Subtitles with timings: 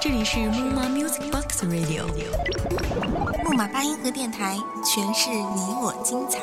[0.00, 2.06] 这里是木马 Music Box Radio，
[3.44, 6.40] 木马八音盒电台，诠释你我精彩。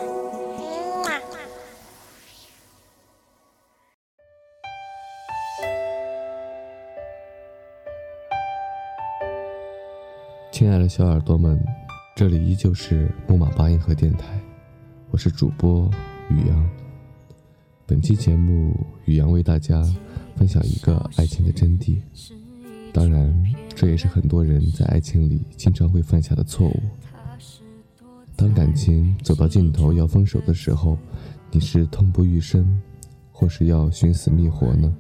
[10.52, 11.60] 亲爱的小耳朵们，
[12.16, 14.26] 这里依旧是木马八音盒电台，
[15.10, 15.90] 我是主播
[16.30, 16.70] 宇阳。
[17.88, 18.76] 本期节目，
[19.06, 19.82] 宇阳为大家
[20.38, 21.98] 分享一个爱情的真谛。
[22.94, 26.80] 当然，这也是很多人在爱情里经常会犯下的错误。
[28.36, 30.98] 当感情走到尽头要分手的时候，
[31.52, 32.80] 你是痛不欲生，
[33.32, 34.96] 或是要寻死觅活呢？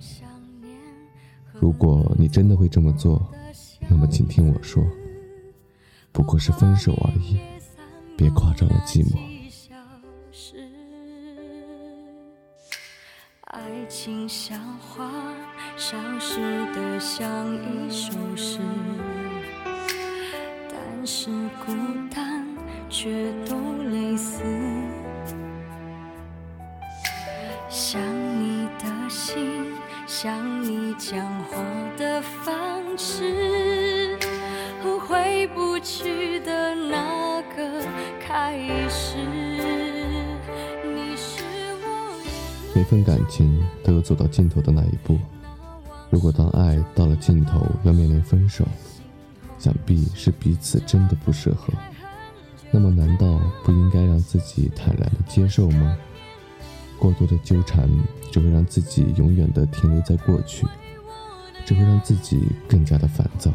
[1.53, 3.25] 如果你真的会这么做，
[3.87, 4.83] 那么请听我说。
[6.11, 7.37] 不过是分手而已，
[8.17, 9.17] 别夸张了寂寞。
[13.87, 15.09] 情像花，
[15.77, 16.41] 消失
[16.73, 18.59] 的像一首诗，
[20.69, 21.29] 但是
[21.65, 21.73] 孤
[22.13, 22.45] 单
[22.89, 23.55] 却都
[23.89, 24.43] 类似。
[27.69, 29.73] 想你的心，
[30.05, 31.57] 想你讲话
[31.97, 34.17] 的方式。
[34.83, 37.85] 和回不去的那个
[38.19, 39.56] 开始。
[42.77, 45.17] 每份感情都有走到尽头的那一步。
[46.11, 48.63] 如果当爱到了尽头要面临分手，
[49.57, 51.73] 想必是彼此真的不适合。
[52.69, 55.97] 那么难道不应该让自己坦然的接受吗？
[56.99, 57.89] 过多的纠缠
[58.31, 60.67] 只会让自己永远的停留在过去，
[61.65, 63.51] 只会让自己更加的烦躁。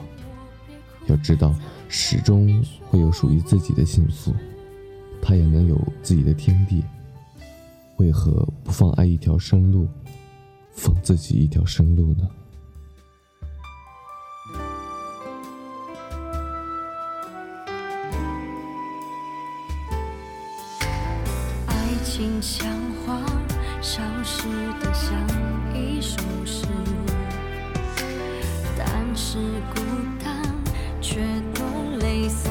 [1.06, 1.54] 要知道，
[1.88, 4.34] 始终会有属于自己的幸福，
[5.22, 6.82] 他也能有自己的天地。
[8.02, 8.32] 为何
[8.64, 9.86] 不放爱一条生路，
[10.72, 12.28] 放自己一条生路呢？
[21.68, 22.68] 爱情像
[23.06, 23.22] 花，
[23.80, 24.48] 消失
[24.80, 25.16] 的像
[25.72, 26.66] 一首诗，
[28.76, 29.38] 但是
[29.76, 29.80] 孤
[30.24, 30.42] 单。
[31.00, 31.20] 却
[31.52, 32.48] 都类似。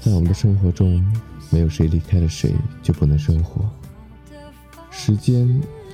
[0.00, 1.02] 在我们的生活中，
[1.50, 3.68] 没有谁离开了谁就不能生活，
[4.90, 5.48] 时间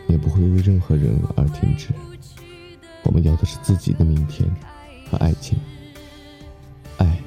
[0.08, 1.88] 也不会为任何人而停止。
[3.02, 4.48] 我们要的是自己的明天
[5.10, 5.58] 和爱情，
[6.98, 7.18] 爱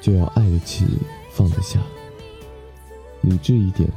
[0.00, 0.86] 就要爱得起，
[1.32, 1.80] 放得下，
[3.22, 3.88] 理智一点。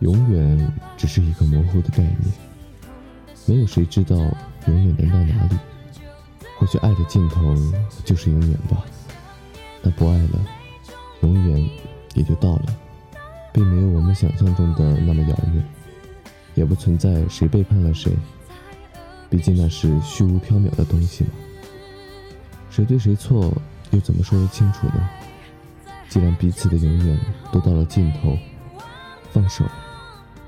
[0.00, 2.18] 永远只是一个模糊的概念，
[3.46, 4.16] 没有谁知道
[4.66, 5.56] 永远能到哪里。
[6.58, 7.54] 或许爱的尽头
[8.04, 8.84] 就是永远吧，
[9.80, 10.44] 那不爱了，
[11.22, 11.70] 永远
[12.14, 12.76] 也就到了，
[13.52, 15.64] 并没有我们想象中的那么遥远，
[16.54, 18.12] 也不存在谁背叛了谁，
[19.30, 21.30] 毕竟那是虚无缥缈的东西嘛。
[22.70, 23.52] 谁对谁错
[23.90, 25.08] 又怎么说得清楚呢？
[26.08, 27.18] 既然彼此的永远
[27.52, 28.36] 都到了尽头，
[29.30, 29.64] 放手，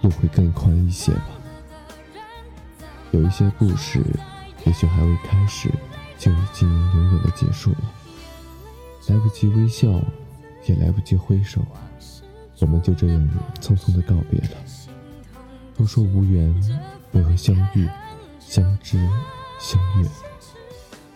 [0.02, 1.28] 路会更宽一些吧。
[3.10, 4.04] 有一些故事，
[4.64, 5.70] 也许还未开始。
[6.16, 7.78] 就已经永远的结束了，
[9.08, 10.00] 来不及微笑，
[10.66, 11.80] 也来不及挥手啊，
[12.60, 13.30] 我们就这样
[13.60, 14.56] 匆匆的告别了。
[15.76, 16.54] 都说无缘，
[17.12, 17.88] 为何相遇、
[18.38, 18.96] 相知、
[19.58, 20.08] 相悦？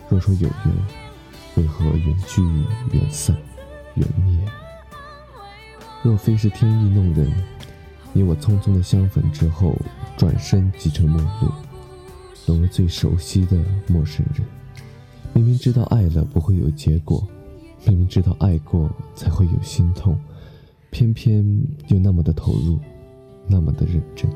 [0.09, 0.75] 若说有缘，
[1.57, 2.43] 为何缘聚、
[2.93, 3.37] 缘散、
[3.95, 4.39] 缘灭？
[6.03, 7.33] 若非是天意弄人，
[8.13, 9.77] 你我匆匆的相逢之后，
[10.17, 11.53] 转身即成陌路，
[12.45, 14.45] 成了最熟悉的陌生人。
[15.35, 17.25] 明明知道爱了不会有结果，
[17.87, 20.19] 明明知道爱过才会有心痛，
[20.91, 21.43] 偏偏
[21.89, 22.79] 又那么的投入，
[23.47, 24.31] 那么的认真。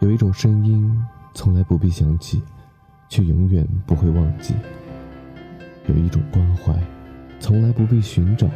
[0.00, 0.98] 有一种声音，
[1.34, 2.42] 从来不必想起，
[3.10, 4.54] 却永远不会忘记；
[5.88, 6.72] 有一种关怀，
[7.40, 8.48] 从来不必寻找，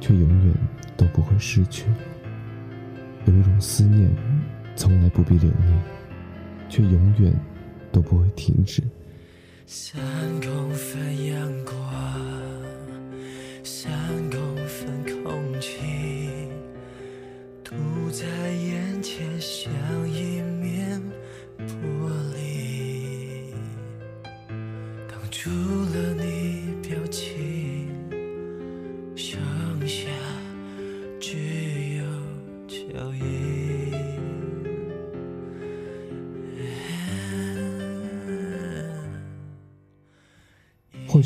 [0.00, 0.54] 却永远
[0.96, 1.84] 都不会失去；
[3.26, 4.10] 有一种思念，
[4.74, 5.82] 从来不必留念，
[6.70, 7.30] 却永远
[7.92, 8.82] 都不会停止。
[9.66, 10.00] 三
[10.40, 11.74] 公分阳光，
[13.62, 13.92] 三
[14.30, 15.78] 公分空气，
[17.62, 17.74] 堵
[18.10, 19.70] 在眼前，像
[20.08, 20.37] 一。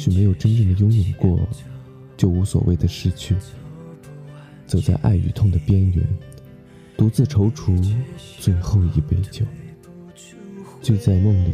[0.02, 1.48] 许没有真正的拥有过，
[2.16, 3.36] 就无所谓的失去。
[4.66, 6.04] 走在爱与痛的边缘，
[6.96, 7.80] 独自踌躇
[8.40, 9.46] 最后一杯酒，
[10.80, 11.52] 醉在梦里，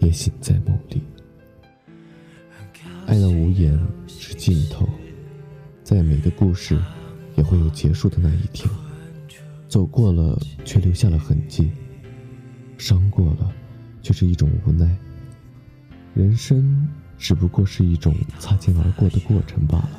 [0.00, 1.00] 也醒在梦里。
[3.06, 3.78] 爱到无言
[4.08, 4.88] 是尽头，
[5.84, 6.76] 再美的故事，
[7.36, 8.68] 也会有结束的那一天。
[9.68, 11.70] 走过了，却留下了痕迹；
[12.78, 13.54] 伤过了，
[14.02, 14.98] 却是一种无奈。
[16.14, 16.88] 人生
[17.20, 19.90] 只不过是一种擦肩而过的过程罢了。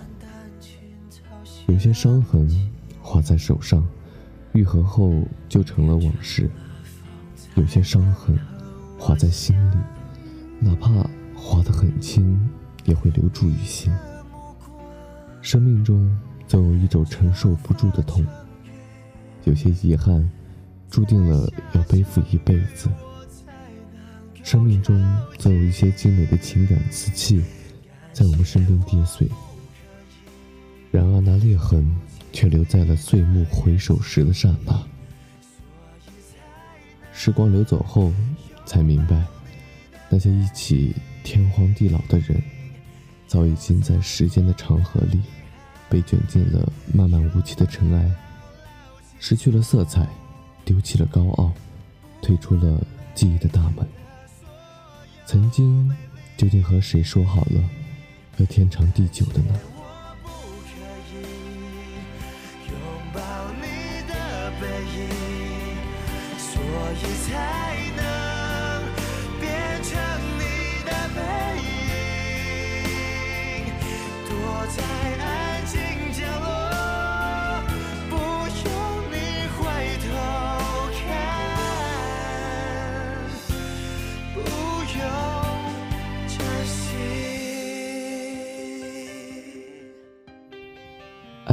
[1.68, 2.50] 有些伤痕
[3.00, 3.88] 划在手上，
[4.52, 6.50] 愈合后就成了往事；
[7.56, 8.38] 有些伤痕
[9.00, 9.78] 划在心里，
[10.60, 10.90] 哪怕
[11.34, 12.38] 划得很轻。
[12.84, 13.94] 也会留住于心。
[15.40, 16.18] 生命中
[16.48, 18.26] 总有一种承受不住的痛，
[19.44, 20.28] 有些遗憾
[20.90, 22.90] 注定了要背负一辈子。
[24.44, 25.00] 生命中
[25.38, 27.42] 总有一些精美的情感瓷器，
[28.12, 29.28] 在我们身边跌碎。
[30.92, 31.90] 然而那裂痕
[32.34, 34.84] 却留在了碎木回首时的刹那。
[37.14, 38.12] 时光流走后，
[38.66, 39.24] 才明白，
[40.10, 42.42] 那些一起天荒地老的人。
[43.28, 45.22] 早已经在时间的长河里，
[45.88, 48.12] 被卷进了漫漫无期的尘埃，
[49.20, 50.06] 失去了色彩，
[50.66, 51.54] 丢弃了高傲，
[52.22, 52.86] 退出了
[53.16, 53.88] 记忆的大门。
[55.32, 55.90] 曾经，
[56.36, 57.64] 究竟和谁说好了，
[58.36, 59.58] 要天长地久的呢？
[66.38, 66.62] 所
[66.98, 67.32] 以才
[67.96, 68.04] 能
[69.40, 69.98] 变成。
[74.74, 75.41] 在爱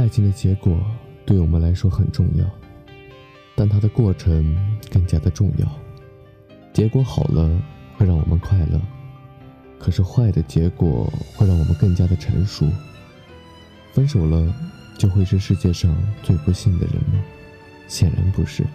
[0.09, 0.83] 爱情的结果
[1.23, 2.43] 对我们来说很重要，
[3.55, 4.57] 但它的过程
[4.91, 5.67] 更加的重要。
[6.73, 7.47] 结果好了，
[7.95, 8.79] 会让我们快乐；
[9.77, 12.67] 可是坏的结果会让我们更加的成熟。
[13.93, 14.51] 分手了，
[14.97, 17.23] 就会是世界上最不幸的人吗？
[17.87, 18.65] 显然不是。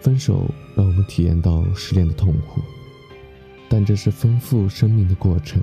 [0.00, 2.62] 分手让我们体验到失恋的痛苦，
[3.68, 5.62] 但这是丰富生命的过程。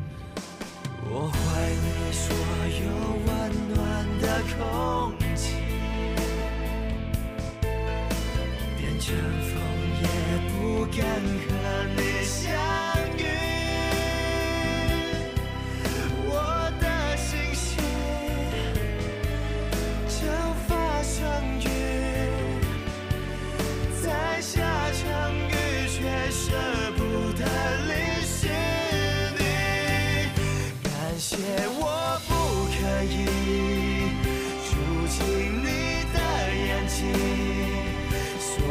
[9.06, 9.54] 变成风
[10.02, 10.06] 也
[10.50, 11.06] 不敢
[11.46, 12.15] 和你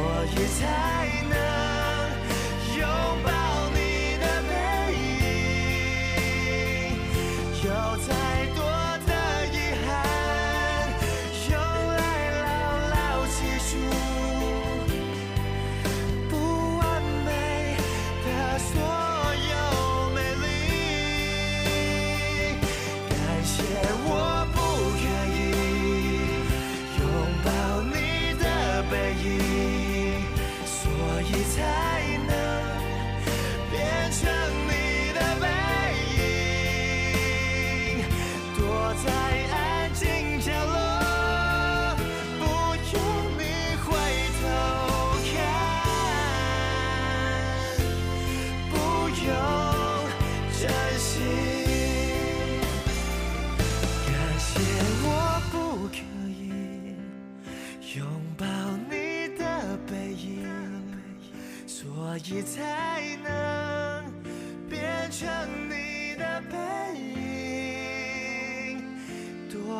[0.07, 1.24] 我也猜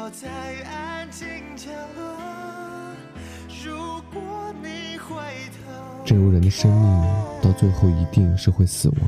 [0.05, 0.29] 躲在
[0.65, 2.05] 安静角落。
[3.65, 3.73] 如
[4.13, 5.17] 果你回
[5.49, 7.03] 头，正如人的生命
[7.41, 8.99] 到最后一定是会死亡，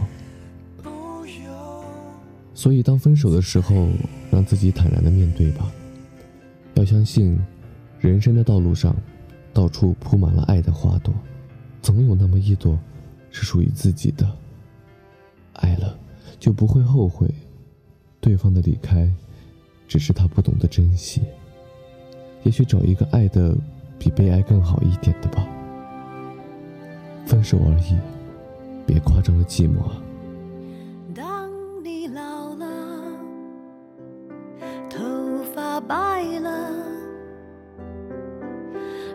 [2.55, 3.91] 所以当分手的时候，
[4.31, 5.71] 让自己坦然的面对吧。
[6.77, 7.39] 要相信，
[7.99, 8.97] 人生的道路上，
[9.53, 11.13] 到处铺满了爱的花朵。
[11.83, 12.79] 总有那么一朵，
[13.31, 14.27] 是属于自己的。
[15.57, 15.95] 爱了，
[16.41, 17.29] 就不会后悔。
[18.19, 19.07] 对方的离开，
[19.89, 21.23] 只是他不懂得珍惜，
[22.43, 23.55] 也许找一个爱的
[23.99, 25.47] 比被爱更好一点的吧。
[27.25, 27.97] 分手而已，
[28.87, 30.03] 别夸张了寂寞啊。
[31.15, 31.51] 当
[31.83, 32.67] 你老了，
[34.89, 34.99] 头
[35.55, 36.71] 发白了，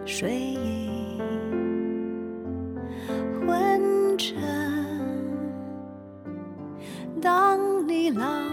[0.05, 1.19] 睡意
[3.45, 4.35] 昏沉。
[7.21, 8.50] 当你老。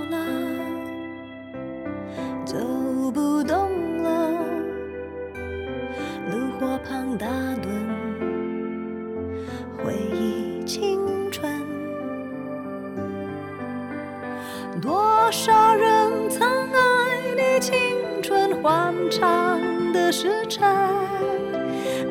[18.68, 19.58] 春欢畅
[19.94, 20.68] 的时辰，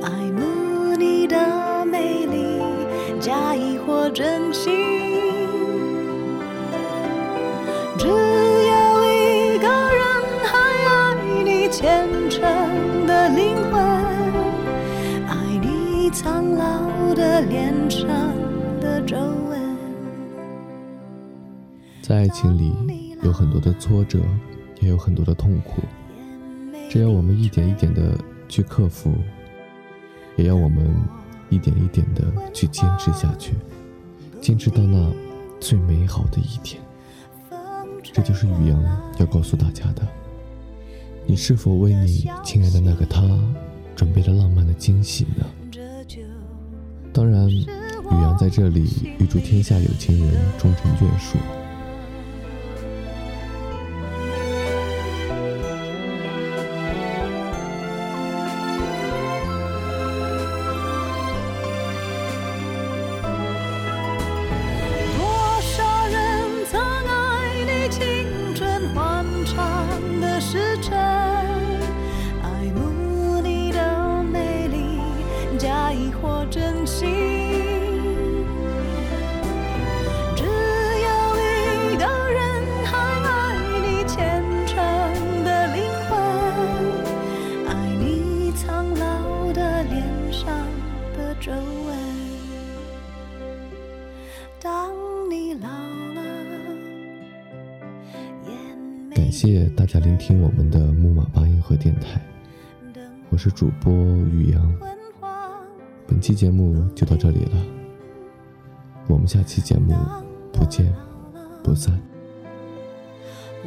[0.01, 2.59] 爱慕你的美丽，
[3.19, 4.73] 假意或真心。
[7.95, 10.03] 只有一个人
[10.45, 12.41] 还爱你虔诚
[13.05, 13.79] 的灵魂，
[15.27, 18.09] 爱你苍老的脸上
[18.81, 19.77] 的皱纹。
[22.01, 24.17] 在爱情里有很多的挫折，
[24.79, 25.83] 也有很多的痛苦，
[26.89, 28.17] 这要我们一点一点的
[28.47, 29.13] 去克服，
[30.37, 30.89] 也要我们
[31.49, 33.53] 一点一点的去坚持下去，
[34.41, 35.11] 坚持到那
[35.59, 36.81] 最美好的一天。
[38.01, 38.83] 这就是宇阳
[39.19, 40.01] 要告诉大家的。
[41.25, 43.21] 你是否为你亲爱的那个他
[43.95, 45.45] 准备了浪漫的惊喜呢？
[47.11, 47.65] 当然，宇
[48.11, 51.37] 阳在这里预祝天下有情人终成眷属。
[99.13, 102.19] 感谢大家聆听我们的木马八音盒电台，
[103.29, 104.77] 我是主播宇阳。
[106.07, 107.65] 本期节目就到这里了，
[109.07, 109.93] 我们下期节目
[110.51, 110.91] 不见
[111.63, 111.99] 不散。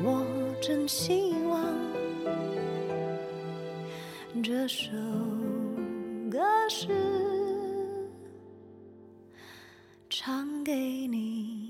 [0.03, 0.25] 我
[0.61, 1.63] 真希望
[4.43, 4.91] 这首
[6.31, 6.89] 歌是
[10.31, 11.70] 唱给你。